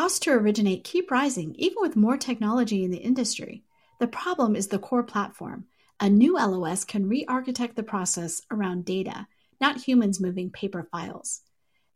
[0.00, 3.64] Costs to originate keep rising even with more technology in the industry.
[3.98, 5.66] The problem is the core platform.
[6.00, 9.26] A new LOS can re architect the process around data,
[9.60, 11.42] not humans moving paper files.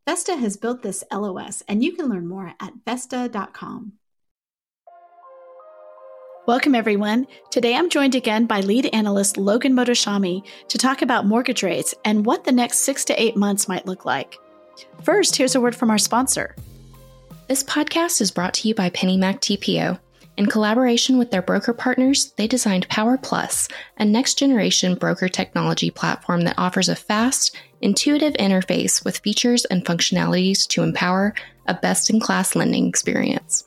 [0.06, 3.94] Vesta has built this LOS, and you can learn more at Vesta.com.
[6.46, 7.26] Welcome, everyone.
[7.50, 12.26] Today I'm joined again by lead analyst Logan Mohtashami to talk about mortgage rates and
[12.26, 14.36] what the next six to eight months might look like.
[15.02, 16.54] First, here's a word from our sponsor.
[17.46, 20.00] This podcast is brought to you by PennyMac TPO.
[20.38, 23.68] In collaboration with their broker partners, they designed Power Plus,
[23.98, 29.84] a next generation broker technology platform that offers a fast, intuitive interface with features and
[29.84, 31.34] functionalities to empower
[31.66, 33.64] a best in class lending experience.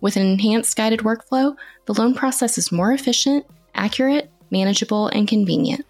[0.00, 1.54] With an enhanced guided workflow,
[1.86, 3.46] the loan process is more efficient,
[3.76, 5.86] accurate, manageable, and convenient.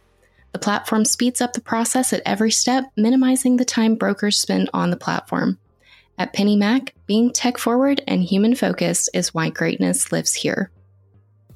[0.53, 4.91] The platform speeds up the process at every step, minimizing the time brokers spend on
[4.91, 5.59] the platform.
[6.17, 10.71] At PennyMac, being tech forward and human focused is why greatness lives here.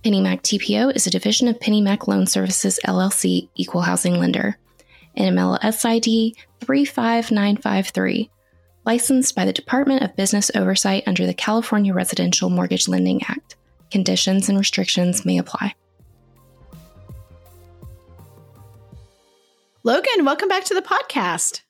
[0.03, 4.59] PennyMac TPO is a division of PennyMac Loan Services LLC Equal Housing Lender.
[5.17, 8.31] NMLS ID 35953.
[8.85, 13.57] Licensed by the Department of Business Oversight under the California Residential Mortgage Lending Act.
[13.91, 15.75] Conditions and restrictions may apply.
[19.85, 21.63] Logan, welcome back to the podcast.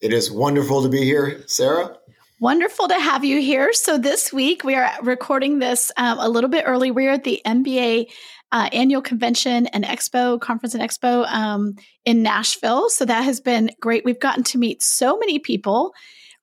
[0.00, 1.96] It is wonderful to be here, Sarah.
[2.40, 3.72] Wonderful to have you here.
[3.72, 6.90] So, this week we are recording this um, a little bit early.
[6.90, 8.10] We're at the MBA
[8.50, 12.90] uh, annual convention and expo, conference and expo um, in Nashville.
[12.90, 14.04] So, that has been great.
[14.04, 15.94] We've gotten to meet so many people.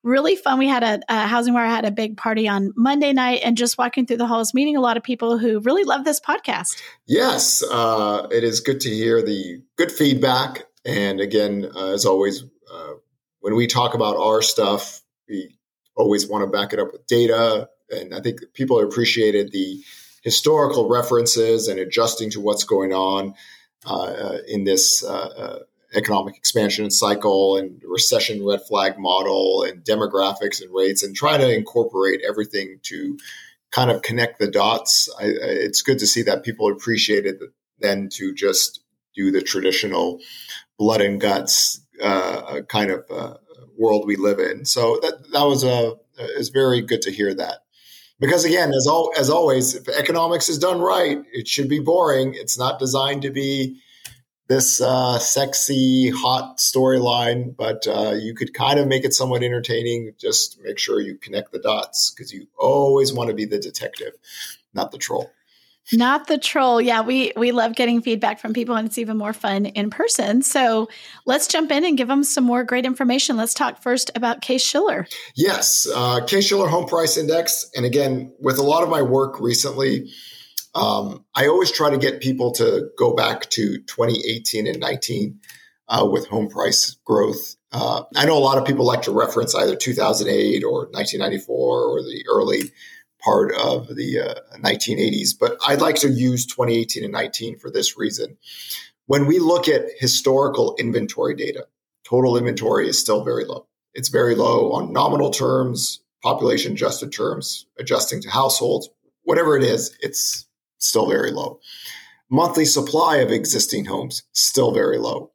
[0.01, 0.59] Really fun.
[0.59, 4.05] We had a, a HousingWire had a big party on Monday night and just walking
[4.05, 6.81] through the halls, meeting a lot of people who really love this podcast.
[7.05, 10.67] Yes, uh, it is good to hear the good feedback.
[10.85, 12.93] And again, uh, as always, uh,
[13.41, 15.57] when we talk about our stuff, we
[16.01, 17.69] always want to back it up with data.
[17.89, 19.81] And I think people appreciated the
[20.23, 23.35] historical references and adjusting to what's going on
[23.85, 25.59] uh, in this uh, uh,
[25.93, 31.53] economic expansion cycle and recession red flag model and demographics and rates and try to
[31.53, 33.17] incorporate everything to
[33.71, 35.09] kind of connect the dots.
[35.19, 37.41] I, it's good to see that people appreciated
[37.79, 38.81] then to just
[39.15, 40.19] do the traditional
[40.77, 43.33] blood and guts uh, kind of uh,
[43.77, 44.65] world we live in.
[44.65, 45.95] So that that was a
[46.37, 47.59] is very good to hear that.
[48.19, 52.33] Because again, as all as always, if economics is done right, it should be boring.
[52.35, 53.81] It's not designed to be
[54.47, 60.11] this uh, sexy, hot storyline, but uh, you could kind of make it somewhat entertaining.
[60.19, 64.11] Just make sure you connect the dots because you always want to be the detective,
[64.73, 65.31] not the troll.
[65.93, 66.79] Not the troll.
[66.79, 70.41] Yeah, we we love getting feedback from people, and it's even more fun in person.
[70.41, 70.87] So
[71.25, 73.35] let's jump in and give them some more great information.
[73.35, 75.05] Let's talk first about Case Shiller.
[75.35, 79.39] Yes, uh, Case Shiller Home Price Index, and again, with a lot of my work
[79.41, 80.09] recently,
[80.75, 85.39] um, I always try to get people to go back to 2018 and 19
[85.89, 87.55] uh, with home price growth.
[87.73, 92.01] Uh, I know a lot of people like to reference either 2008 or 1994 or
[92.01, 92.71] the early
[93.23, 97.97] part of the uh, 1980s, but I'd like to use 2018 and 19 for this
[97.97, 98.37] reason.
[99.05, 101.67] When we look at historical inventory data,
[102.03, 103.67] total inventory is still very low.
[103.93, 108.89] It's very low on nominal terms, population adjusted terms, adjusting to households,
[109.23, 110.45] whatever it is, it's
[110.77, 111.59] still very low.
[112.29, 115.31] Monthly supply of existing homes, still very low.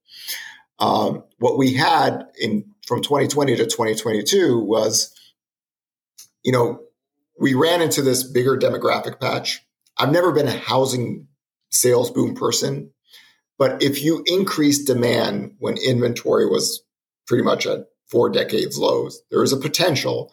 [0.79, 5.13] Um, what we had in from 2020 to 2022 was,
[6.43, 6.81] you know,
[7.39, 9.65] we ran into this bigger demographic patch.
[9.97, 11.29] I've never been a housing
[11.71, 12.93] sales boom person,
[13.59, 16.83] but if you increase demand when inventory was
[17.27, 20.33] pretty much at four decades lows, there is a potential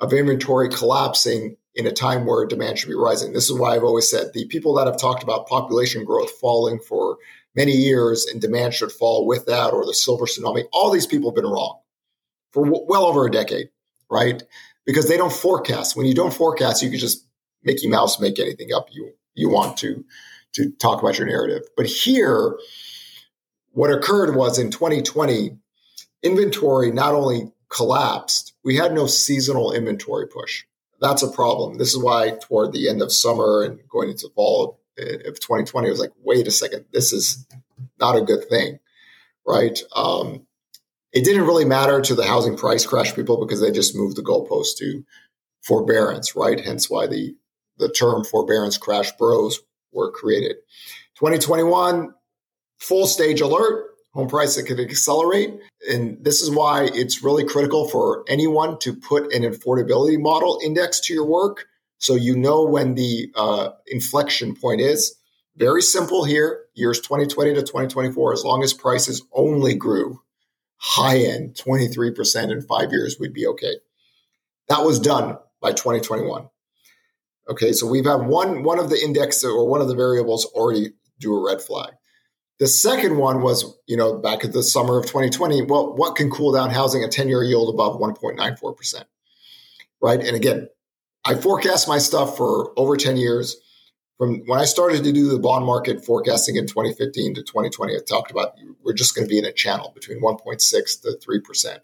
[0.00, 3.32] of inventory collapsing in a time where demand should be rising.
[3.32, 6.78] This is why I've always said the people that have talked about population growth falling
[6.80, 7.16] for
[7.54, 11.30] many years and demand should fall with that or the silver tsunami, all these people
[11.30, 11.80] have been wrong
[12.52, 13.68] for w- well over a decade,
[14.10, 14.42] right?
[14.84, 15.96] Because they don't forecast.
[15.96, 17.26] When you don't forecast, you can just
[17.62, 20.04] Mickey Mouse make anything up you you want to
[20.54, 21.62] to talk about your narrative.
[21.76, 22.58] But here,
[23.70, 25.56] what occurred was in 2020,
[26.22, 30.64] inventory not only collapsed, we had no seasonal inventory push.
[31.00, 31.78] That's a problem.
[31.78, 35.90] This is why toward the end of summer and going into fall of 2020, it
[35.90, 37.46] was like, wait a second, this is
[37.98, 38.78] not a good thing,
[39.46, 39.82] right?
[39.96, 40.46] Um,
[41.12, 44.22] it didn't really matter to the housing price crash people because they just moved the
[44.22, 45.04] goalpost to
[45.62, 46.60] forbearance, right?
[46.60, 47.36] Hence why the
[47.78, 49.60] the term forbearance crash bros
[49.92, 50.56] were created.
[51.16, 52.14] 2021,
[52.78, 53.88] full stage alert.
[54.12, 55.54] home price that could accelerate.
[55.90, 61.00] And this is why it's really critical for anyone to put an affordability model index
[61.00, 61.66] to your work
[61.98, 65.14] so you know when the uh, inflection point is.
[65.56, 70.21] Very simple here years 2020 to 2024, as long as prices only grew
[70.82, 73.76] high end 23% in five years, we'd be okay.
[74.68, 76.48] That was done by 2021.
[77.48, 80.90] Okay, so we've had one one of the index or one of the variables already
[81.18, 81.92] do a red flag.
[82.58, 86.30] The second one was, you know, back at the summer of 2020, well, what can
[86.30, 87.02] cool down housing?
[87.02, 89.04] A 10-year yield above 1.94%.
[90.00, 90.20] Right?
[90.20, 90.68] And again,
[91.24, 93.56] I forecast my stuff for over 10 years.
[94.22, 97.98] From when I started to do the bond market forecasting in 2015 to 2020, I
[98.08, 101.78] talked about we're just going to be in a channel between 1.6 to 3%,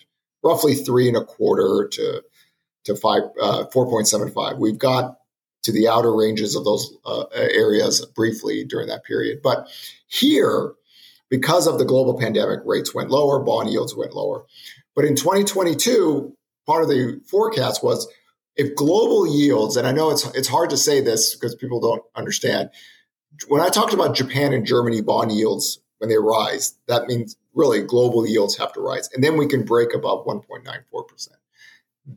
[0.44, 2.22] roughly three and a quarter to
[2.84, 4.56] to five, uh, 4.75.
[4.56, 5.18] We've got
[5.64, 9.40] to the outer ranges of those uh, areas briefly during that period.
[9.42, 9.68] But
[10.06, 10.74] here,
[11.30, 14.44] because of the global pandemic, rates went lower, bond yields went lower.
[14.94, 16.36] But in 2022,
[16.68, 18.06] part of the forecast was
[18.58, 22.02] if global yields, and I know it's it's hard to say this because people don't
[22.14, 22.70] understand.
[23.46, 27.82] When I talked about Japan and Germany bond yields when they rise, that means really
[27.82, 31.38] global yields have to rise, and then we can break above 1.94 percent.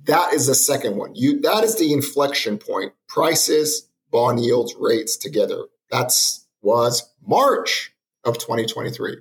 [0.05, 1.13] That is the second one.
[1.15, 2.93] You that is the inflection point.
[3.07, 5.65] Prices, bond yields, rates together.
[5.91, 9.17] That's was March of 2023.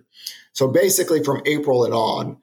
[0.52, 2.38] So basically from April and on,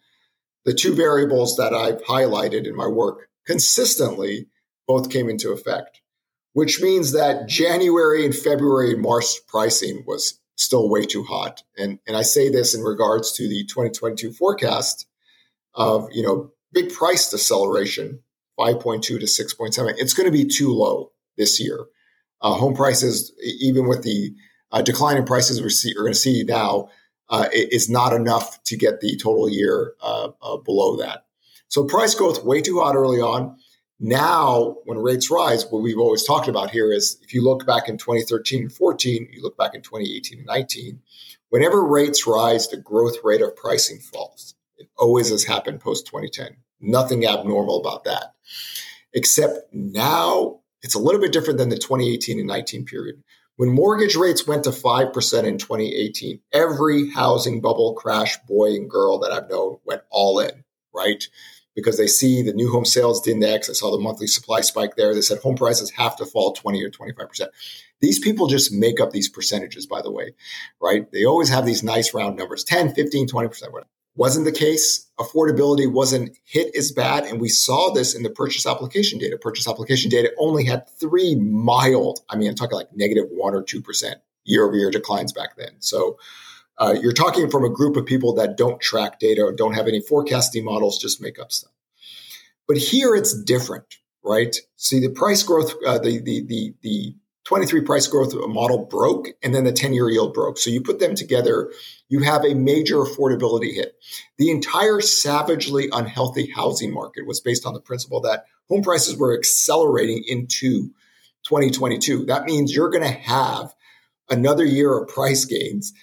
[0.66, 4.48] the two variables that I've highlighted in my work consistently
[4.88, 6.02] both came into effect,
[6.54, 11.64] which means that January and February and March pricing was still way too hot.
[11.78, 15.06] And, and I say this in regards to the 2022 forecast
[15.76, 18.22] of, you know, big price deceleration,
[18.60, 19.94] 5.2 to 6.7.
[19.98, 21.86] It's going to be too low this year.
[22.42, 24.34] Uh, home prices, even with the
[24.72, 26.90] uh, decline in prices we're, see, we're going to see now,
[27.30, 31.26] uh, is not enough to get the total year uh, uh, below that.
[31.68, 33.58] So price growth way too hot early on.
[34.00, 37.90] Now, when rates rise, what we've always talked about here is if you look back
[37.90, 41.00] in 2013 and 14, you look back in 2018 and 19,
[41.50, 44.54] whenever rates rise, the growth rate of pricing falls.
[44.78, 46.58] It always has happened post 2010.
[46.80, 48.36] Nothing abnormal about that.
[49.14, 53.24] Except now it's a little bit different than the 2018 and 19 period.
[53.56, 59.18] When mortgage rates went to 5% in 2018, every housing bubble crash boy and girl
[59.20, 60.64] that I've known went all in,
[60.94, 61.28] right?
[61.78, 63.70] Because they see the new home sales index.
[63.70, 65.14] I saw the monthly supply spike there.
[65.14, 67.48] They said home prices have to fall 20 or 25%.
[68.02, 70.34] These people just make up these percentages, by the way,
[70.82, 71.10] right?
[71.12, 73.88] They always have these nice round numbers 10, 15, 20%, whatever.
[74.16, 75.08] Wasn't the case.
[75.20, 77.26] Affordability wasn't hit as bad.
[77.26, 79.38] And we saw this in the purchase application data.
[79.38, 83.64] Purchase application data only had three mild, I mean, I'm talking like negative one or
[83.64, 84.16] 2%
[84.46, 85.76] year over year declines back then.
[85.80, 86.18] So
[86.78, 89.88] uh, you're talking from a group of people that don't track data or don't have
[89.88, 91.72] any forecasting models, just make up stuff.
[92.68, 94.56] But here it's different, right?
[94.76, 97.16] See, the price growth, uh, the, the, the, the
[97.46, 100.58] 23 price growth model broke and then the 10 year yield broke.
[100.58, 101.72] So you put them together,
[102.10, 103.96] you have a major affordability hit.
[104.38, 109.34] The entire savagely unhealthy housing market was based on the principle that home prices were
[109.34, 110.90] accelerating into
[111.44, 112.26] 2022.
[112.26, 113.74] That means you're going to have
[114.30, 115.94] another year of price gains.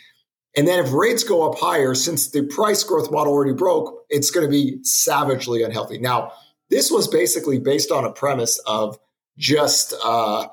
[0.56, 4.30] And then if rates go up higher, since the price growth model already broke, it's
[4.30, 5.98] going to be savagely unhealthy.
[5.98, 6.32] Now,
[6.70, 8.98] this was basically based on a premise of
[9.36, 10.46] just, uh,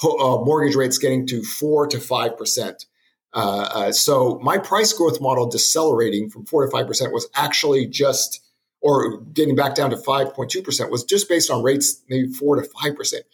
[0.00, 2.86] uh, mortgage rates getting to four to five percent.
[3.34, 7.84] Uh, uh, so my price growth model decelerating from four to five percent was actually
[7.84, 8.40] just,
[8.80, 12.32] or getting back down to five point two percent was just based on rates maybe
[12.32, 13.24] four to five percent.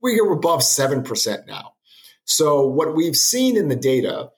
[0.00, 1.74] We're above seven percent now.
[2.24, 4.30] So what we've seen in the data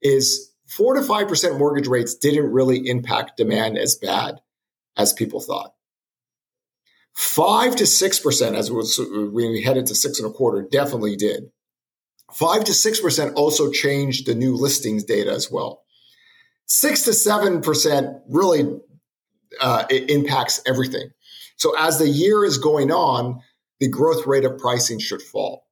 [0.00, 4.40] is four to five percent mortgage rates didn't really impact demand as bad
[4.96, 5.74] as people thought.
[7.14, 11.16] Five to six percent, as was when we headed to six and a quarter, definitely
[11.16, 11.50] did.
[12.32, 15.82] Five to six percent also changed the new listings data as well.
[16.66, 18.78] Six to seven percent really
[19.60, 21.10] uh, impacts everything.
[21.56, 23.40] So as the year is going on,
[23.80, 25.66] the growth rate of pricing should fall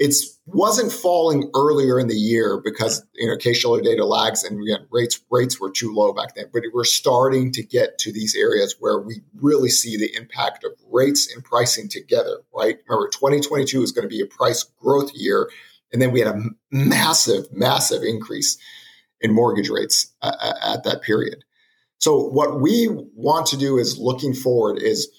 [0.00, 0.14] it
[0.46, 5.20] wasn't falling earlier in the year because you know Case-Shiller data lags and again, rates
[5.30, 6.46] rates were too low back then.
[6.50, 10.72] But we're starting to get to these areas where we really see the impact of
[10.90, 12.38] rates and pricing together.
[12.52, 12.78] Right?
[12.88, 15.50] Remember, 2022 is going to be a price growth year,
[15.92, 18.56] and then we had a massive, massive increase
[19.20, 21.44] in mortgage rates uh, at that period.
[21.98, 25.10] So what we want to do is looking forward is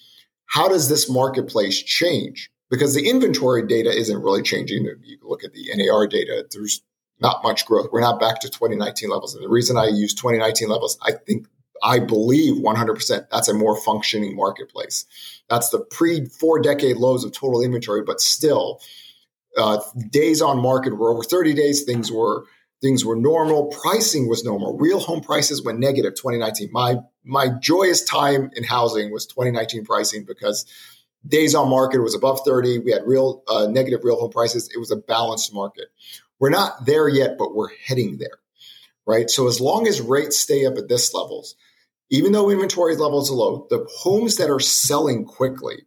[0.47, 2.49] how does this marketplace change?
[2.71, 4.85] Because the inventory data isn't really changing.
[5.03, 6.81] You look at the NAR data, there's
[7.19, 7.89] not much growth.
[7.91, 9.35] We're not back to 2019 levels.
[9.35, 11.47] And the reason I use 2019 levels, I think
[11.83, 15.05] I believe 100% that's a more functioning marketplace.
[15.49, 18.79] That's the pre four decade lows of total inventory, but still,
[19.57, 21.83] uh, days on market were over 30 days.
[21.83, 22.45] Things were
[22.81, 23.67] things were normal.
[23.67, 24.77] Pricing was normal.
[24.77, 26.69] Real home prices went negative 2019.
[26.71, 30.65] My my joyous time in housing was 2019 pricing because
[31.27, 32.79] days on market was above 30.
[32.79, 34.69] We had real uh, negative real home prices.
[34.73, 35.87] It was a balanced market.
[36.39, 38.39] We're not there yet, but we're heading there,
[39.05, 39.29] right?
[39.29, 41.55] So as long as rates stay up at this levels,
[42.09, 45.83] even though inventory levels are low, the homes that are selling quickly,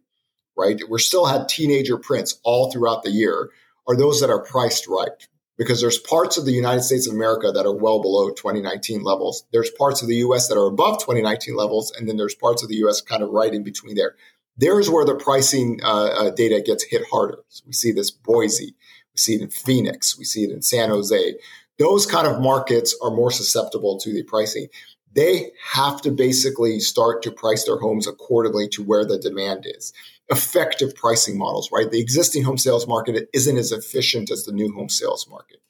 [0.57, 0.81] right?
[0.87, 3.49] We're still had teenager prints all throughout the year
[3.87, 5.27] are those that are priced right
[5.57, 9.45] because there's parts of the United States of America that are well below 2019 levels.
[9.51, 11.91] There's parts of the US that are above 2019 levels.
[11.91, 14.15] And then there's parts of the US kind of right in between there.
[14.57, 17.39] There's where the pricing uh, uh, data gets hit harder.
[17.49, 18.75] So we see this Boise,
[19.13, 21.35] we see it in Phoenix, we see it in San Jose.
[21.77, 24.67] Those kind of markets are more susceptible to the pricing
[25.15, 29.93] they have to basically start to price their homes accordingly to where the demand is.
[30.29, 31.89] Effective pricing models, right?
[31.89, 35.61] The existing home sales market isn't as efficient as the new home sales market.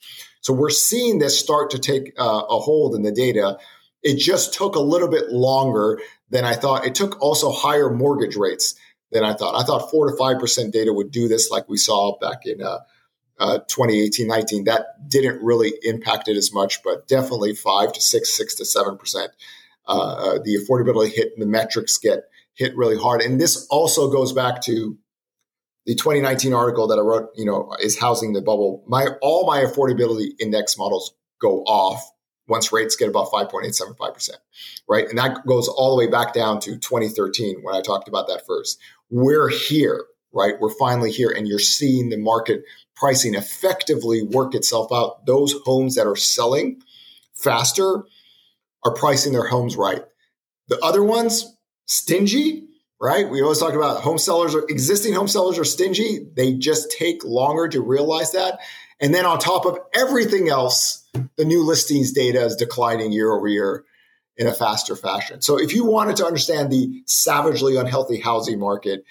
[0.41, 3.57] So we're seeing this start to take uh, a hold in the data.
[4.05, 6.85] It just took a little bit longer than I thought.
[6.85, 8.75] It took also higher mortgage rates
[9.11, 9.59] than I thought.
[9.59, 12.61] I thought four to five percent data would do this, like we saw back in
[12.61, 12.79] uh,
[13.39, 18.33] uh, 2018 19 that didn't really impact it as much but definitely 5 to 6
[18.33, 19.31] 6 to 7 percent
[19.87, 24.31] uh, uh, the affordability hit the metrics get hit really hard and this also goes
[24.31, 24.97] back to
[25.85, 29.65] the 2019 article that i wrote you know is housing the bubble my all my
[29.65, 32.09] affordability index models go off
[32.47, 34.31] once rates get above 5.875%,
[34.87, 35.07] right?
[35.09, 38.45] And that goes all the way back down to 2013 when I talked about that
[38.45, 38.79] first.
[39.09, 40.53] We're here, right?
[40.59, 42.63] We're finally here and you're seeing the market
[42.95, 46.81] pricing effectively work itself out, those homes that are selling
[47.33, 48.05] faster
[48.83, 50.03] are pricing their homes right.
[50.67, 52.67] The other ones, stingy,
[52.99, 53.29] right?
[53.29, 56.27] We always talk about home sellers or existing home sellers are stingy.
[56.35, 58.59] They just take longer to realize that.
[58.99, 61.04] And then on top of everything else,
[61.35, 63.83] the new listings data is declining year over year
[64.37, 65.41] in a faster fashion.
[65.41, 69.05] So if you wanted to understand the savagely unhealthy housing market,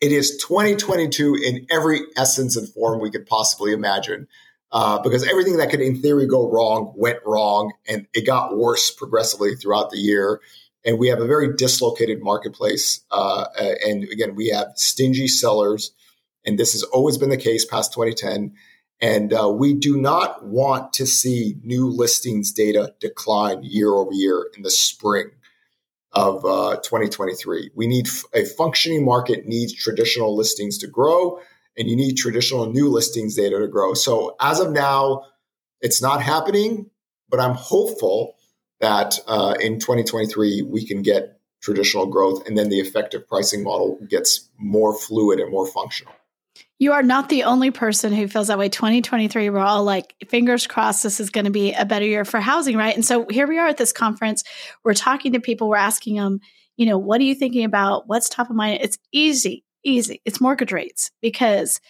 [0.00, 4.28] it is 2022 in every essence and form we could possibly imagine.
[4.70, 8.90] Uh, because everything that could, in theory, go wrong went wrong, and it got worse
[8.90, 10.42] progressively throughout the year.
[10.84, 13.00] And we have a very dislocated marketplace.
[13.10, 13.46] Uh,
[13.86, 15.92] and again, we have stingy sellers,
[16.44, 18.54] and this has always been the case past 2010.
[19.00, 24.48] And uh, we do not want to see new listings data decline year over year
[24.56, 25.30] in the spring
[26.12, 27.70] of uh, 2023.
[27.74, 31.40] We need a functioning market needs traditional listings to grow,
[31.76, 33.94] and you need traditional new listings data to grow.
[33.94, 35.26] So as of now,
[35.80, 36.90] it's not happening,
[37.28, 38.34] but I'm hopeful
[38.80, 43.98] that uh, in 2023 we can get traditional growth, and then the effective pricing model
[44.08, 46.12] gets more fluid and more functional.
[46.78, 48.68] You are not the only person who feels that way.
[48.68, 52.40] 2023, we're all like, fingers crossed, this is going to be a better year for
[52.40, 52.94] housing, right?
[52.94, 54.44] And so here we are at this conference.
[54.84, 56.40] We're talking to people, we're asking them,
[56.76, 58.06] you know, what are you thinking about?
[58.06, 58.78] What's top of mind?
[58.80, 60.22] It's easy, easy.
[60.24, 61.80] It's mortgage rates because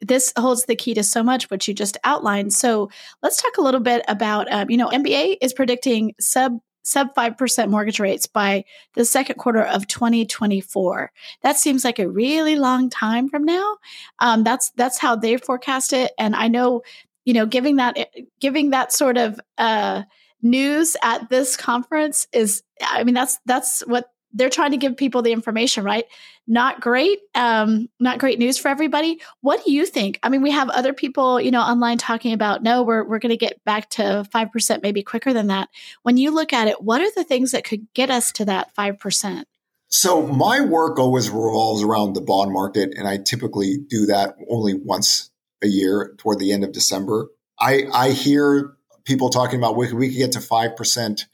[0.00, 2.52] this holds the key to so much what you just outlined.
[2.52, 2.88] So
[3.22, 7.68] let's talk a little bit about, um, you know, MBA is predicting sub sub 5%
[7.68, 8.64] mortgage rates by
[8.94, 11.12] the second quarter of 2024.
[11.42, 13.76] That seems like a really long time from now.
[14.20, 16.12] Um, that's that's how they forecast it.
[16.18, 16.82] And I know,
[17.24, 17.96] you know, giving that
[18.40, 20.04] giving that sort of uh,
[20.42, 25.22] news at this conference is, I mean, that's that's what they're trying to give people
[25.22, 26.04] the information, right?
[26.46, 29.20] Not great, um, not great news for everybody.
[29.40, 30.18] What do you think?
[30.22, 33.30] I mean, we have other people, you know, online talking about no, we're we're going
[33.30, 35.68] to get back to five percent, maybe quicker than that.
[36.02, 38.74] When you look at it, what are the things that could get us to that
[38.74, 39.46] five percent?
[39.88, 44.74] So my work always revolves around the bond market, and I typically do that only
[44.74, 45.30] once
[45.62, 47.28] a year toward the end of December.
[47.58, 51.26] I I hear people talking about we, we could get to five percent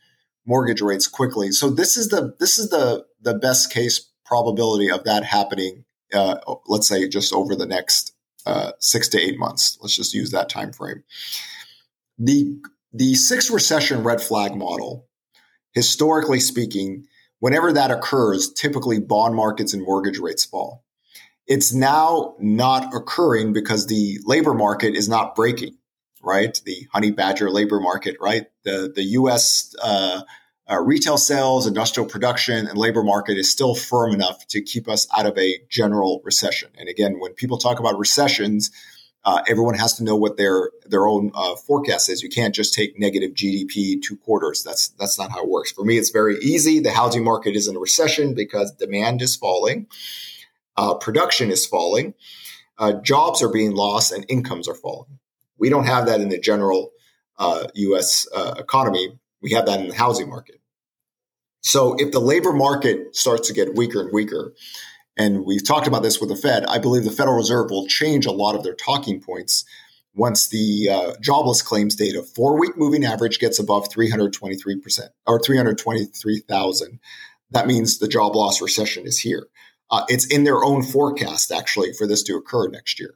[0.46, 1.50] mortgage rates quickly.
[1.52, 5.84] So this is the this is the the best case probability of that happening.
[6.12, 6.36] Uh,
[6.66, 8.14] let's say just over the next
[8.46, 9.78] uh, six to eight months.
[9.80, 11.02] Let's just use that time frame.
[12.18, 12.58] The
[12.92, 15.08] the six recession red flag model,
[15.72, 17.06] historically speaking,
[17.40, 20.84] whenever that occurs, typically bond markets and mortgage rates fall.
[21.46, 25.76] It's now not occurring because the labor market is not breaking
[26.24, 26.60] right?
[26.64, 28.46] The honey badger labor market, right?
[28.64, 29.74] The the U.S.
[29.82, 30.22] Uh,
[30.70, 35.06] uh, retail sales, industrial production, and labor market is still firm enough to keep us
[35.16, 36.70] out of a general recession.
[36.78, 38.70] And again, when people talk about recessions,
[39.26, 42.22] Uh, everyone has to know what their their own uh, forecast is.
[42.22, 44.62] You can't just take negative GDP two quarters.
[44.62, 45.72] That's that's not how it works.
[45.72, 46.78] For me, it's very easy.
[46.80, 49.86] The housing market is in a recession because demand is falling,
[50.76, 52.12] uh, production is falling,
[52.76, 55.18] uh, jobs are being lost, and incomes are falling.
[55.58, 56.90] We don't have that in the general
[57.38, 58.26] U.S.
[58.34, 59.18] Uh, uh, economy.
[59.42, 60.60] We have that in the housing market.
[61.60, 64.54] So if the labor market starts to get weaker and weaker,
[65.16, 68.26] and we've talked about this with the Fed, I believe the Federal Reserve will change
[68.26, 69.64] a lot of their talking points
[70.14, 77.00] once the uh, jobless claims data four week moving average gets above 323% or 323,000.
[77.50, 79.46] That means the job loss recession is here.
[79.90, 83.14] Uh, it's in their own forecast, actually, for this to occur next year.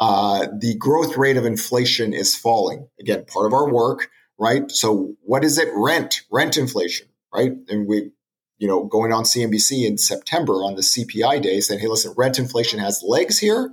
[0.00, 2.88] Uh, the growth rate of inflation is falling.
[3.00, 4.70] Again, part of our work, right?
[4.70, 5.68] So, what is it?
[5.74, 7.52] Rent, rent inflation, right?
[7.68, 8.12] And we
[8.58, 12.38] you know, going on CNBC in September on the CPI day saying, hey, listen, rent
[12.38, 13.72] inflation has legs here,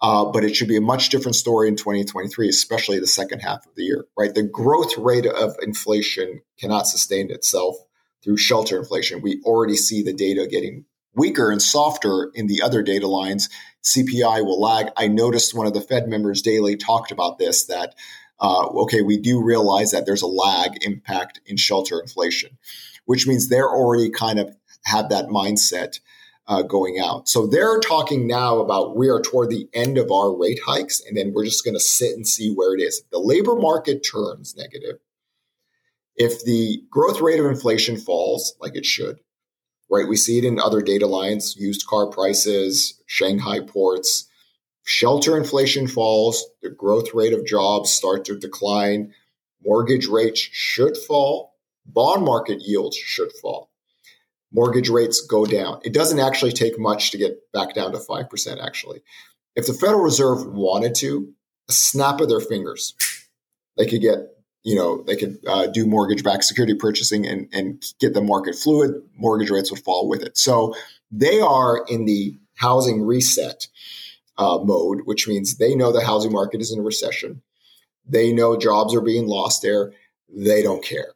[0.00, 3.66] uh, but it should be a much different story in 2023, especially the second half
[3.66, 4.34] of the year, right?
[4.34, 7.76] The growth rate of inflation cannot sustain itself
[8.24, 9.20] through shelter inflation.
[9.20, 13.48] We already see the data getting weaker and softer in the other data lines.
[13.82, 14.88] CPI will lag.
[14.96, 17.94] I noticed one of the Fed members Daly talked about this that,
[18.38, 22.58] uh, okay, we do realize that there's a lag impact in shelter inflation
[23.10, 25.98] which means they're already kind of have that mindset
[26.46, 27.28] uh, going out.
[27.28, 31.16] So they're talking now about we are toward the end of our rate hikes, and
[31.16, 33.00] then we're just going to sit and see where it is.
[33.00, 35.00] If the labor market turns negative,
[36.14, 39.18] if the growth rate of inflation falls like it should,
[39.90, 40.08] right?
[40.08, 44.28] We see it in other data lines, used car prices, Shanghai ports.
[44.84, 49.12] Shelter inflation falls, the growth rate of jobs start to decline,
[49.62, 51.54] mortgage rates should fall,
[51.84, 53.70] bond market yields should fall.
[54.52, 55.80] Mortgage rates go down.
[55.84, 59.02] It doesn't actually take much to get back down to 5%, actually.
[59.54, 61.32] If the Federal Reserve wanted to,
[61.68, 62.94] a snap of their fingers,
[63.76, 64.18] they could get,
[64.62, 68.54] you know, they could uh, do mortgage backed security purchasing and, and get the market
[68.54, 69.02] fluid.
[69.16, 70.36] Mortgage rates would fall with it.
[70.36, 70.74] So
[71.10, 73.68] they are in the housing reset
[74.36, 77.42] uh, mode, which means they know the housing market is in a recession.
[78.06, 79.92] They know jobs are being lost there.
[80.28, 81.14] They don't care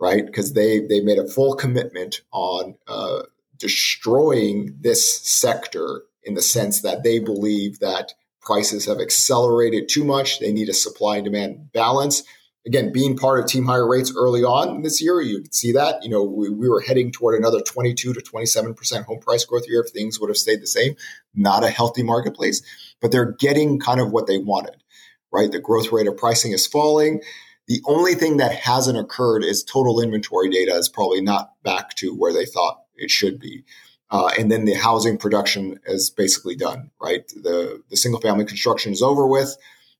[0.00, 0.26] right?
[0.26, 3.22] Because they they made a full commitment on uh,
[3.58, 10.40] destroying this sector in the sense that they believe that prices have accelerated too much.
[10.40, 12.22] They need a supply and demand balance.
[12.66, 16.02] Again, being part of team higher rates early on this year, you could see that.
[16.02, 19.82] You know, we, we were heading toward another 22 to 27% home price growth year
[19.82, 20.96] if things would have stayed the same.
[21.34, 22.62] Not a healthy marketplace,
[23.02, 24.82] but they're getting kind of what they wanted,
[25.30, 25.52] right?
[25.52, 27.20] The growth rate of pricing is falling.
[27.66, 32.14] The only thing that hasn't occurred is total inventory data is probably not back to
[32.14, 33.64] where they thought it should be.
[34.10, 37.26] Uh, and then the housing production is basically done, right?
[37.28, 39.56] The, the single family construction is over with.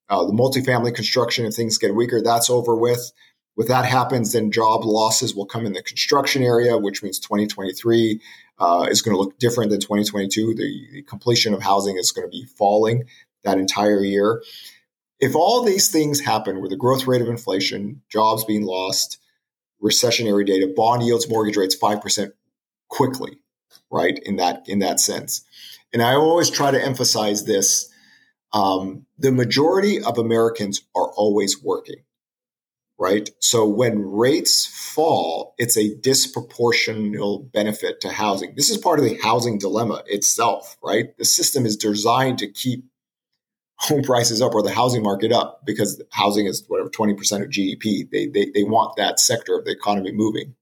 [0.09, 3.13] Uh, the multifamily construction, if things get weaker, that's over with.
[3.57, 8.21] With that happens, then job losses will come in the construction area, which means 2023
[8.59, 10.55] uh, is going to look different than 2022.
[10.55, 13.05] The, the completion of housing is going to be falling
[13.45, 14.43] that entire year.
[15.21, 19.19] If all these things happen with the growth rate of inflation, jobs being lost,
[19.83, 22.33] recessionary data, bond yields, mortgage rates 5%
[22.89, 23.39] quickly,
[23.91, 24.19] right?
[24.25, 25.45] In that in that sense.
[25.93, 27.91] And I always try to emphasize this.
[28.55, 32.05] Um, the majority of Americans are always working,
[32.99, 33.29] right?
[33.41, 38.55] So when rates fall, it's a disproportional benefit to housing.
[38.55, 41.17] This is part of the housing dilemma itself, right?
[41.19, 42.85] The system is designed to keep
[43.79, 48.09] home prices up or the housing market up because housing is whatever 20% of GDP.
[48.09, 50.55] They, they, they want that sector of the economy moving.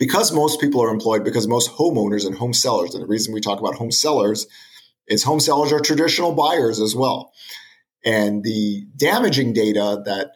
[0.00, 3.40] Because most people are employed, because most homeowners and home sellers, and the reason we
[3.40, 4.48] talk about home sellers
[5.08, 7.32] is home sellers are traditional buyers as well.
[8.04, 10.32] And the damaging data that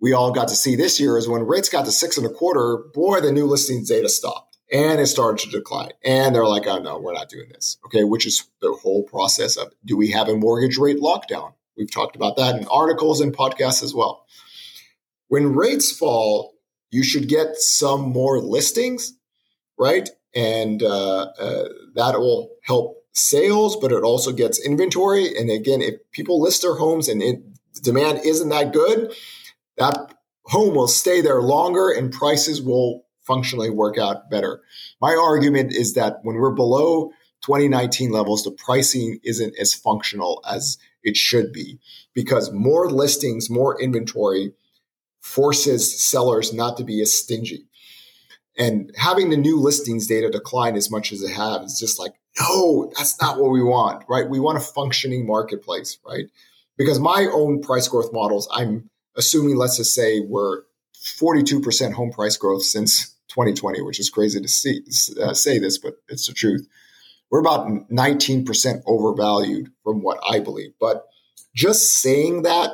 [0.00, 2.30] we all got to see this year is when rates got to six and a
[2.30, 5.92] quarter, boy, the new listings data stopped and it started to decline.
[6.04, 7.78] And they're like, oh no, we're not doing this.
[7.86, 11.54] Okay, which is the whole process of do we have a mortgage rate lockdown?
[11.76, 14.26] We've talked about that in articles and podcasts as well.
[15.28, 16.54] When rates fall,
[16.90, 19.14] you should get some more listings,
[19.78, 20.08] right?
[20.34, 25.36] And uh, uh, that will help sales, but it also gets inventory.
[25.36, 27.42] And again, if people list their homes and it,
[27.82, 29.14] demand isn't that good,
[29.78, 34.60] that home will stay there longer and prices will functionally work out better.
[35.00, 37.10] My argument is that when we're below
[37.42, 41.78] 2019 levels, the pricing isn't as functional as it should be
[42.14, 44.52] because more listings, more inventory
[45.20, 47.66] forces sellers not to be as stingy.
[48.56, 52.14] And having the new listings data decline as much as it has is just like
[52.38, 54.28] No, that's not what we want, right?
[54.28, 56.26] We want a functioning marketplace, right?
[56.76, 60.62] Because my own price growth models, I'm assuming, let's just say, we're
[60.96, 64.80] 42% home price growth since 2020, which is crazy to see,
[65.22, 66.66] uh, say this, but it's the truth.
[67.30, 70.72] We're about 19% overvalued from what I believe.
[70.80, 71.06] But
[71.54, 72.70] just saying that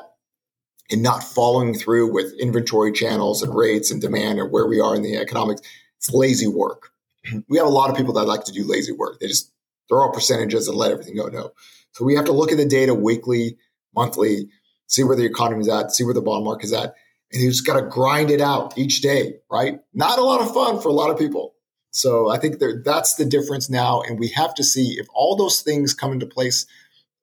[0.91, 4.95] and not following through with inventory channels and rates and demand and where we are
[4.95, 5.63] in the economics,
[5.99, 6.91] it's lazy work.
[7.49, 9.21] We have a lot of people that like to do lazy work.
[9.21, 9.53] They just
[9.89, 11.27] throw out percentages and let everything go.
[11.27, 11.53] No.
[11.93, 13.59] So we have to look at the data weekly,
[13.95, 14.49] monthly,
[14.87, 16.95] see where the economy is at, see where the bond is at.
[17.33, 19.81] And you just got to grind it out each day, right?
[19.95, 21.55] Not a lot of fun for a lot of people.
[21.93, 24.03] So I think there, that's the difference now.
[24.03, 26.67] And we have to see if all those things come into place,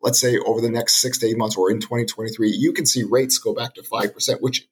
[0.02, 3.04] let's say over the next six to eight months or in 2023, you can see
[3.04, 4.68] rates go back to 5%, which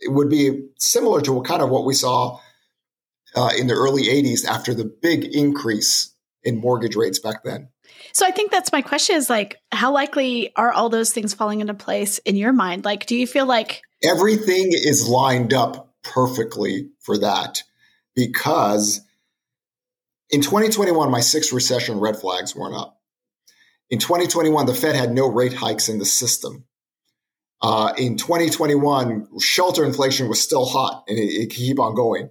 [0.00, 2.38] it would be similar to what kind of what we saw
[3.34, 7.68] uh, in the early 80s after the big increase in mortgage rates back then.
[8.12, 11.60] So I think that's my question is like, how likely are all those things falling
[11.60, 12.84] into place in your mind?
[12.84, 17.62] Like, do you feel like everything is lined up perfectly for that?
[18.14, 19.00] Because
[20.30, 23.00] in 2021, my six recession red flags weren't up.
[23.90, 26.64] In 2021, the Fed had no rate hikes in the system.
[27.60, 32.30] Uh, in 2021, shelter inflation was still hot and it, it keep on going.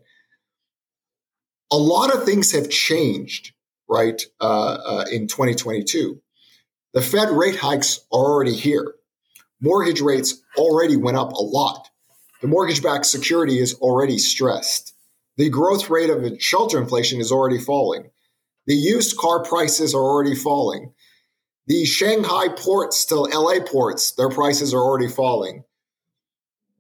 [1.74, 3.52] A lot of things have changed
[3.90, 6.22] right, uh, uh, in 2022.
[6.94, 8.94] The Fed rate hikes are already here.
[9.60, 11.90] Mortgage rates already went up a lot.
[12.42, 14.94] The mortgage backed security is already stressed.
[15.38, 18.12] The growth rate of shelter inflation is already falling.
[18.68, 20.94] The used car prices are already falling.
[21.66, 25.64] The Shanghai ports to LA ports, their prices are already falling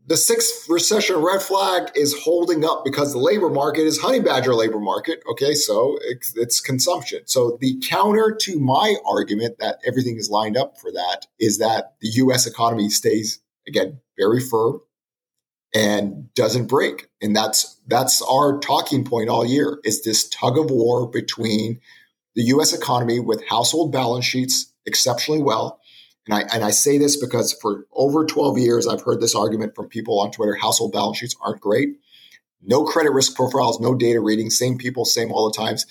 [0.05, 4.53] the sixth recession red flag is holding up because the labor market is honey badger
[4.53, 5.23] labor market.
[5.31, 7.21] Okay, so it's, it's, consumption.
[7.25, 11.95] So the counter to my argument that everything is lined up for that is that
[12.01, 12.45] the U.S.
[12.45, 14.81] economy stays again very firm
[15.73, 19.79] and doesn't break, and that's that's our talking point all year.
[19.83, 21.79] Is this tug of war between
[22.35, 22.73] the U.S.
[22.73, 25.79] economy with household balance sheets exceptionally well
[26.25, 29.75] and I, and I say this because for over 12 years, I've heard this argument
[29.75, 31.97] from people on Twitter household balance sheets aren't great.
[32.62, 35.86] No credit risk profiles, no data reading, same people, same all the times.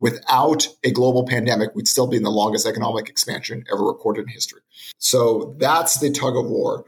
[0.00, 4.28] Without a global pandemic, we'd still be in the longest economic expansion ever recorded in
[4.28, 4.60] history.
[4.98, 6.84] So that's the tug of war.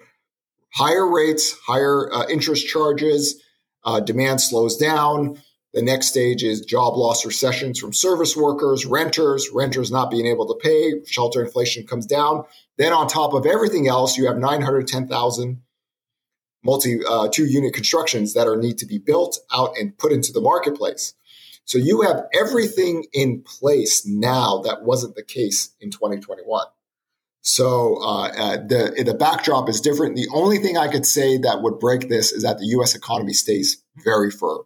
[0.74, 3.42] Higher rates, higher uh, interest charges,
[3.85, 5.40] uh, demand slows down.
[5.74, 10.46] The next stage is job loss recessions from service workers, renters, renters not being able
[10.46, 12.44] to pay, shelter inflation comes down.
[12.78, 15.62] Then on top of everything else, you have 910,000
[16.64, 20.33] multi uh, two unit constructions that are need to be built out and put into
[20.33, 21.14] the marketplace.
[21.66, 26.64] So you have everything in place now that wasn't the case in 2021.
[27.42, 30.16] So uh, uh, the the backdrop is different.
[30.16, 32.94] The only thing I could say that would break this is that the U.S.
[32.94, 34.62] economy stays very firm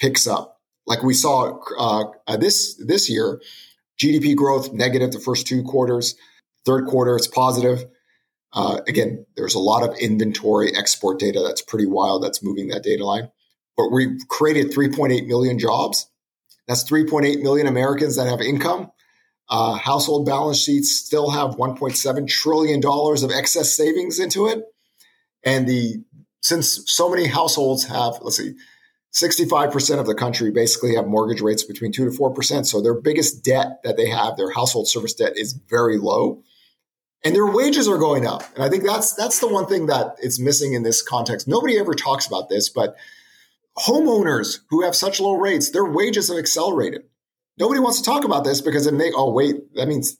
[0.00, 0.60] picks up.
[0.86, 3.40] Like we saw uh, uh, this this year,
[4.00, 6.16] GDP growth negative the first two quarters.
[6.66, 7.84] Third quarter, it's positive.
[8.52, 12.82] Uh, again, there's a lot of inventory export data that's pretty wild that's moving that
[12.82, 13.30] data line.
[13.76, 16.10] But we created 3.8 million jobs.
[16.66, 18.90] That's 3.8 million Americans that have income.
[19.48, 24.62] Uh, household balance sheets still have 1.7 trillion dollars of excess savings into it,
[25.44, 26.04] and the
[26.42, 28.54] since so many households have let's see
[29.12, 32.66] 65% of the country basically have mortgage rates between 2 to 4%.
[32.66, 36.42] So their biggest debt that they have, their household service debt is very low.
[37.24, 38.44] And their wages are going up.
[38.54, 41.46] And I think that's that's the one thing that it's missing in this context.
[41.46, 42.96] Nobody ever talks about this, but
[43.78, 47.02] homeowners who have such low rates, their wages have accelerated.
[47.58, 50.16] Nobody wants to talk about this because it may oh wait, that means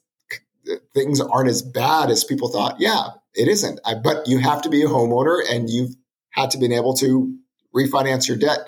[0.92, 2.76] things aren't as bad as people thought.
[2.78, 3.80] Yeah, it isn't.
[3.84, 5.94] I, but you have to be a homeowner and you've
[6.30, 7.34] had to be able to
[7.74, 8.58] refinance your debt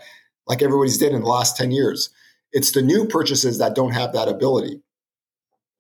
[0.47, 2.11] like everybody's did in the last 10 years.
[2.53, 4.83] It's the new purchases that don't have that ability.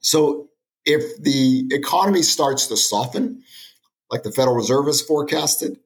[0.00, 0.48] So
[0.84, 3.42] if the economy starts to soften,
[4.10, 5.78] like the Federal Reserve has forecasted,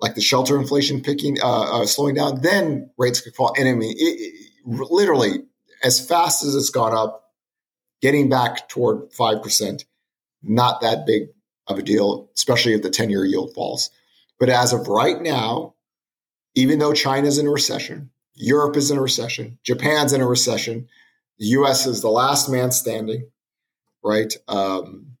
[0.00, 3.52] like the shelter inflation picking, uh, uh, slowing down, then rates could fall.
[3.58, 5.44] And I mean, it, it, literally,
[5.82, 7.24] as fast as it's gone up,
[8.00, 9.84] getting back toward 5%,
[10.42, 11.28] not that big
[11.66, 13.90] of a deal, especially if the 10 year yield falls.
[14.38, 15.74] But as of right now,
[16.58, 20.88] even though China's in a recession, Europe is in a recession, Japan's in a recession,
[21.38, 23.30] the US is the last man standing,
[24.02, 24.34] right?
[24.48, 25.16] Um,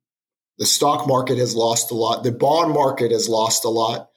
[0.58, 4.10] the stock market has lost a lot, the bond market has lost a lot,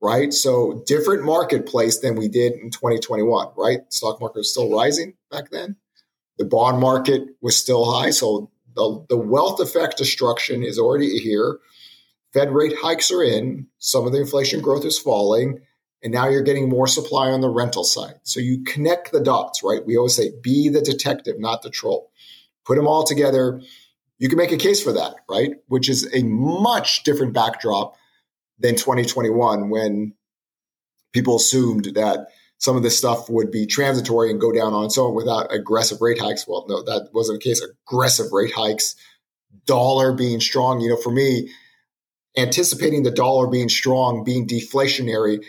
[0.00, 0.32] right?
[0.32, 3.80] So, different marketplace than we did in 2021, right?
[3.92, 5.74] Stock market was still rising back then.
[6.38, 8.10] The bond market was still high.
[8.10, 11.58] So the, the wealth effect destruction is already here.
[12.32, 13.66] Fed rate hikes are in.
[13.78, 15.62] Some of the inflation growth is falling.
[16.02, 18.20] And now you're getting more supply on the rental side.
[18.22, 19.84] So you connect the dots, right?
[19.84, 22.12] We always say, be the detective, not the troll.
[22.64, 23.60] Put them all together.
[24.18, 25.52] You can make a case for that, right?
[25.66, 27.96] Which is a much different backdrop
[28.58, 30.14] than 2021 when
[31.12, 34.98] people assumed that some of this stuff would be transitory and go down on its
[34.98, 36.46] own without aggressive rate hikes.
[36.46, 37.64] Well, no, that wasn't the case.
[37.88, 38.96] Aggressive rate hikes,
[39.64, 40.80] dollar being strong.
[40.80, 41.50] You know, for me,
[42.36, 45.44] anticipating the dollar being strong, being deflationary,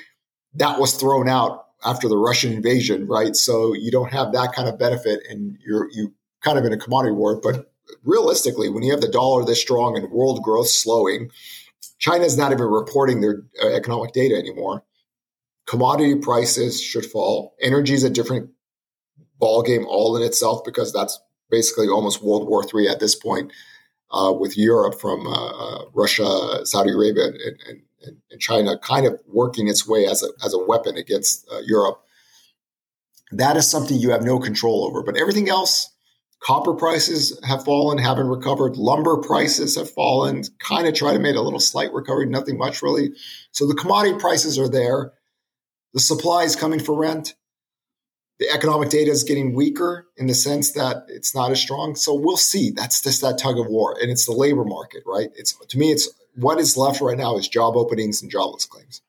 [0.56, 3.36] that was thrown out after the Russian invasion, right?
[3.36, 6.78] So you don't have that kind of benefit, and you're you kind of in a
[6.78, 7.40] commodity war.
[7.42, 7.72] But
[8.04, 11.30] realistically, when you have the dollar this strong and world growth slowing,
[12.00, 14.84] China's not even reporting their uh, economic data anymore.
[15.68, 17.56] Commodity prices should fall.
[17.62, 18.50] Energy is a different
[19.42, 23.52] ballgame all in itself because that's basically almost World War III at this point
[24.12, 29.20] uh, with Europe from uh, uh, Russia, Saudi Arabia, and, and, and, China kind of
[29.28, 32.02] working its way as a, as a weapon against uh, Europe.
[33.32, 35.04] That is something you have no control over.
[35.04, 35.94] But everything else,
[36.40, 38.78] copper prices have fallen, haven't recovered.
[38.78, 42.82] Lumber prices have fallen, kind of try to make a little slight recovery, nothing much
[42.82, 43.12] really.
[43.52, 45.14] So the commodity prices are there.
[45.94, 47.36] The supply is coming for rent
[48.40, 51.96] the economic data is getting weaker in the sense that it's not as strong.
[51.96, 52.72] So we'll see.
[52.72, 55.30] That's just that tug of war, and it's the labor market, right?
[55.36, 59.02] It's to me, it's what is left right now is job openings and jobless claims.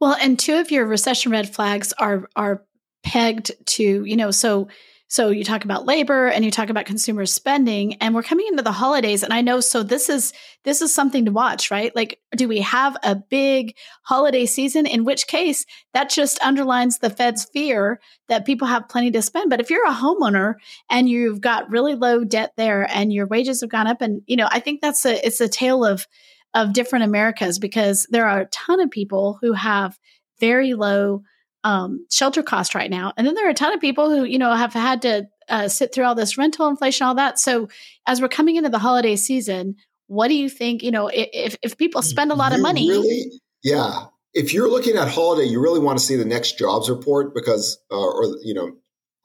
[0.00, 2.62] Well, and two of your recession red flags are are
[3.02, 4.68] pegged to you know so
[5.08, 8.62] so you talk about labor and you talk about consumer spending and we're coming into
[8.62, 10.32] the holidays and I know so this is
[10.64, 11.94] this is something to watch, right?
[11.94, 17.10] Like do we have a big holiday season in which case that just underlines the
[17.10, 19.50] Fed's fear that people have plenty to spend.
[19.50, 20.54] But if you're a homeowner
[20.90, 24.36] and you've got really low debt there and your wages have gone up and you
[24.36, 26.08] know, I think that's a it's a tale of
[26.54, 29.98] of different Americas because there are a ton of people who have
[30.40, 31.22] very low
[31.64, 33.12] um, shelter cost right now.
[33.16, 35.68] And then there are a ton of people who, you know, have had to uh,
[35.68, 37.38] sit through all this rental inflation, all that.
[37.38, 37.68] So
[38.06, 40.82] as we're coming into the holiday season, what do you think?
[40.82, 44.06] You know, if, if people spend a lot you of money, really, yeah.
[44.34, 47.78] If you're looking at holiday, you really want to see the next jobs report because,
[47.90, 48.72] uh, or you know,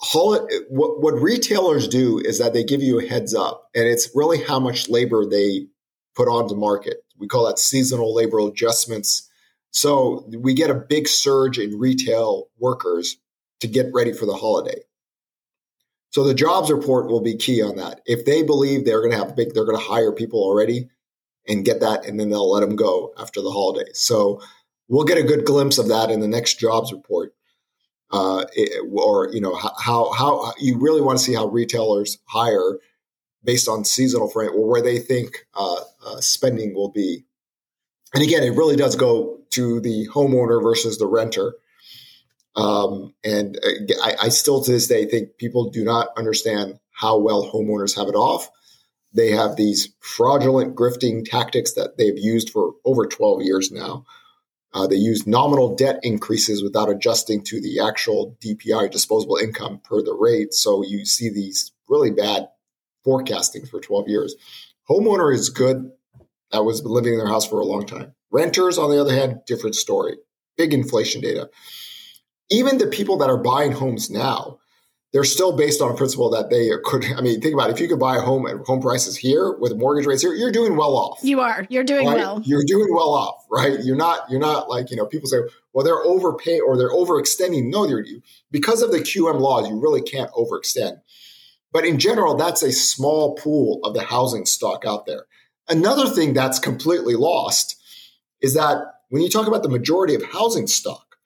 [0.01, 0.59] holiday.
[0.69, 4.41] What, what retailers do is that they give you a heads up, and it's really
[4.41, 5.67] how much labor they
[6.15, 6.97] put onto market.
[7.19, 9.29] We call that seasonal labor adjustments
[9.71, 13.17] so we get a big surge in retail workers
[13.59, 14.81] to get ready for the holiday.
[16.11, 18.01] So the jobs report will be key on that.
[18.05, 20.89] If they believe they're going to have big, they're going to hire people already
[21.47, 23.89] and get that, and then they'll let them go after the holiday.
[23.93, 24.41] So
[24.87, 27.33] we'll get a good glimpse of that in the next jobs report.
[28.11, 28.43] Uh,
[28.91, 32.79] or you know how how you really want to see how retailers hire
[33.43, 37.25] based on seasonal frame or where they think uh, uh, spending will be
[38.13, 41.53] and again, it really does go to the homeowner versus the renter.
[42.55, 47.19] Um, and uh, I, I, still to this day think people do not understand how
[47.19, 48.49] well homeowners have it off.
[49.13, 54.05] They have these fraudulent grifting tactics that they've used for over 12 years now.
[54.73, 60.01] Uh, they use nominal debt increases without adjusting to the actual DPI, disposable income, per
[60.01, 60.53] the rate.
[60.53, 62.49] So you see these really bad
[63.09, 64.35] forecasting for 12 years.
[64.87, 65.91] Homeowner is good
[66.51, 68.13] that was living in their house for a long time.
[68.31, 70.17] Renters, on the other hand, different story.
[70.57, 71.49] Big inflation data.
[72.51, 74.59] Even the people that are buying homes now,
[75.11, 77.03] they're still based on a principle that they could.
[77.17, 77.73] I mean, think about it.
[77.73, 80.51] If you could buy a home at home prices here with mortgage rates here, you're
[80.51, 81.19] doing well off.
[81.23, 81.65] You are.
[81.67, 82.17] You're doing right?
[82.17, 82.43] well.
[82.45, 83.83] You're doing well off, right?
[83.83, 84.29] You're not.
[84.29, 85.07] You're not like you know.
[85.07, 85.39] People say,
[85.73, 87.71] well, they're overpaying or they're overextending.
[87.71, 88.05] No, they're
[88.51, 89.67] because of the QM laws.
[89.67, 91.01] You really can't overextend.
[91.71, 95.25] But in general, that's a small pool of the housing stock out there.
[95.67, 97.75] Another thing that's completely lost
[98.41, 98.77] is that
[99.09, 101.17] when you talk about the majority of housing stock,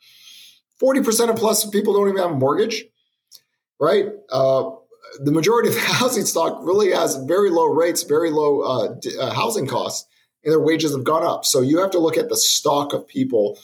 [0.82, 2.86] 40% of plus of people don't even have a mortgage,
[3.80, 4.08] right?
[4.30, 4.72] Uh,
[5.20, 9.34] the majority of housing stock really has very low rates, very low uh, d- uh,
[9.34, 10.08] housing costs,
[10.44, 11.46] and their wages have gone up.
[11.46, 13.58] So you have to look at the stock of people,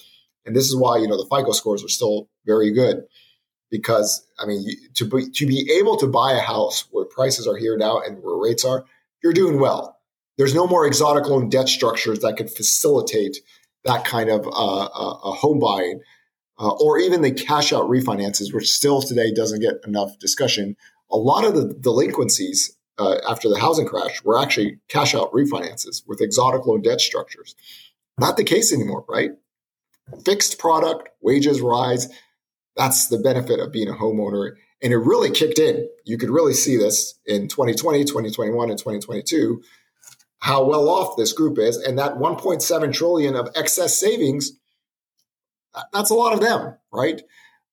[0.45, 3.03] and this is why you know the FICO scores are still very good
[3.69, 7.57] because I mean to be, to be able to buy a house where prices are
[7.57, 8.85] here now and where rates are,
[9.21, 9.99] you're doing well
[10.39, 13.39] there's no more exotic loan debt structures that could facilitate
[13.83, 14.87] that kind of uh,
[15.33, 15.99] home buying,
[16.57, 20.77] uh, or even the cash out refinances, which still today doesn't get enough discussion.
[21.11, 26.07] A lot of the delinquencies uh, after the housing crash were actually cash out refinances
[26.07, 27.53] with exotic loan debt structures.
[28.17, 29.31] Not the case anymore, right?
[30.23, 32.07] Fixed product, wages rise.
[32.79, 34.53] That's the benefit of being a homeowner.
[34.81, 35.89] And it really kicked in.
[36.05, 39.61] You could really see this in 2020, 2021, and 2022,
[40.39, 41.75] how well off this group is.
[41.75, 44.53] And that 1.7 trillion of excess savings,
[45.91, 47.21] that's a lot of them, right?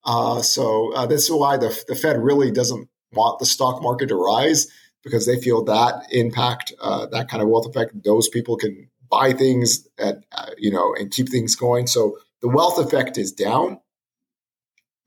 [0.05, 4.09] Uh, so uh, this is why the, the Fed really doesn't want the stock market
[4.09, 4.67] to rise
[5.05, 9.33] because they feel that impact, uh, that kind of wealth effect, those people can buy
[9.33, 11.87] things at, uh, you know, and keep things going.
[11.87, 13.79] So the wealth effect is down.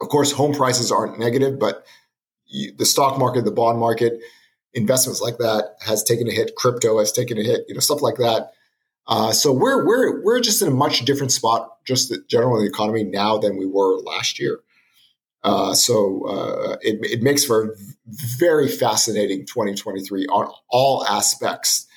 [0.02, 1.86] Of course, home prices aren't negative, but
[2.46, 4.22] you, the stock market, the bond market,
[4.74, 6.56] investments like that has taken a hit.
[6.56, 7.66] Crypto has taken a hit.
[7.68, 8.52] You know, stuff like that.
[9.08, 12.68] Uh, so we're we're we're just in a much different spot, just the general the
[12.68, 14.60] economy now than we were last year.
[15.42, 17.76] Uh, so uh, it, it makes for a
[18.38, 21.88] very fascinating 2023 on all aspects.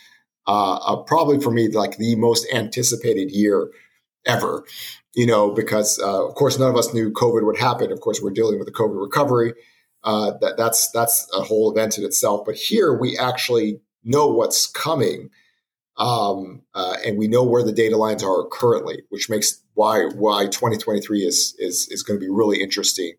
[0.46, 3.70] Uh, probably for me, like the most anticipated year
[4.26, 4.64] ever
[5.14, 7.92] you know, because uh, of course none of us knew COVID would happen.
[7.92, 9.54] Of course, we're dealing with the COVID recovery.
[10.04, 12.42] Uh, that that's that's a whole event in itself.
[12.44, 15.30] But here we actually know what's coming,
[15.96, 20.46] um, uh, and we know where the data lines are currently, which makes why why
[20.46, 23.12] 2023 is is is going to be really interesting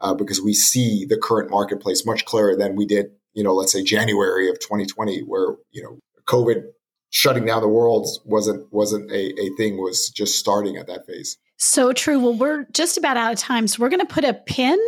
[0.00, 3.72] uh, because we see the current marketplace much clearer than we did, you know, let's
[3.72, 6.62] say January of 2020, where you know COVID
[7.10, 11.36] shutting down the world wasn't wasn't a, a thing was just starting at that phase.
[11.56, 12.18] So true.
[12.18, 14.78] Well we're just about out of time so we're going to put a pin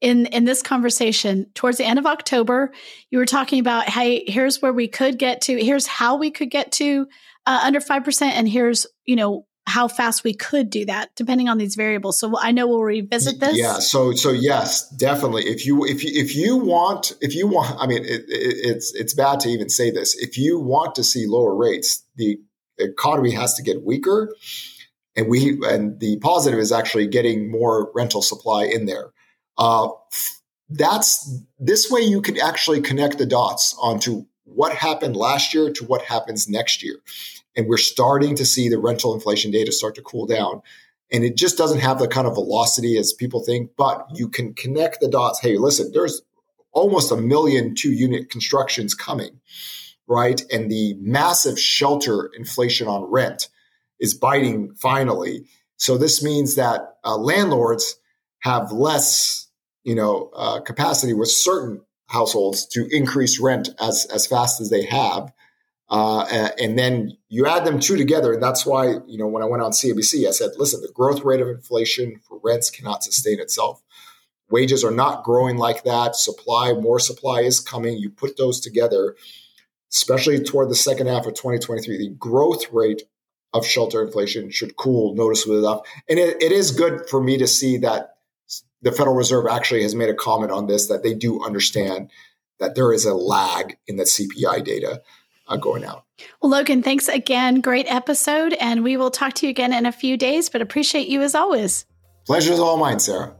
[0.00, 1.46] in in this conversation.
[1.54, 2.72] Towards the end of october
[3.10, 6.50] you were talking about hey here's where we could get to here's how we could
[6.50, 7.06] get to
[7.46, 11.58] uh, under 5% and here's you know how fast we could do that depending on
[11.58, 12.18] these variables.
[12.18, 13.56] So i know we'll revisit this.
[13.56, 15.44] yeah so so yes definitely.
[15.44, 18.94] If you if you if you want if you want i mean it, it, it's
[18.94, 20.16] it's bad to even say this.
[20.16, 22.38] If you want to see lower rates the
[22.78, 24.34] economy has to get weaker
[25.16, 29.10] and we and the positive is actually getting more rental supply in there.
[29.58, 29.88] Uh,
[30.70, 35.84] that's this way you can actually connect the dots onto what happened last year to
[35.84, 36.96] what happens next year
[37.56, 40.62] and we're starting to see the rental inflation data start to cool down.
[41.10, 44.54] And it just doesn't have the kind of velocity as people think, but you can
[44.54, 45.40] connect the dots.
[45.40, 46.22] Hey, listen, there's
[46.72, 49.40] almost a million two unit constructions coming,
[50.06, 50.40] right?
[50.52, 53.48] And the massive shelter inflation on rent
[53.98, 55.46] is biting finally.
[55.76, 57.96] So this means that uh, landlords
[58.40, 59.48] have less,
[59.84, 64.84] you know, uh, capacity with certain households to increase rent as as fast as they
[64.84, 65.32] have.
[65.90, 68.32] Uh, and then you add them two together.
[68.32, 71.24] And that's why, you know, when I went on CNBC, I said, listen, the growth
[71.24, 73.82] rate of inflation for rents cannot sustain itself.
[74.50, 76.16] Wages are not growing like that.
[76.16, 77.96] Supply, more supply is coming.
[77.96, 79.16] You put those together,
[79.90, 83.02] especially toward the second half of 2023, the growth rate
[83.54, 85.80] of shelter inflation should cool noticeably enough.
[86.08, 88.16] And it, it is good for me to see that
[88.82, 92.10] the Federal Reserve actually has made a comment on this, that they do understand
[92.60, 95.02] that there is a lag in the CPI data
[95.48, 96.04] uh, going out.
[96.42, 97.60] Well, Logan, thanks again.
[97.60, 98.54] Great episode.
[98.54, 101.34] And we will talk to you again in a few days, but appreciate you as
[101.34, 101.86] always.
[102.26, 103.34] Pleasure is all mine, Sarah.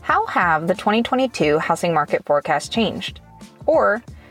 [0.00, 3.20] How have the 2022 housing market forecasts changed?
[3.66, 4.02] Or